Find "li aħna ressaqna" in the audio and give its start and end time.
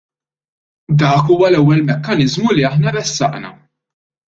2.53-3.49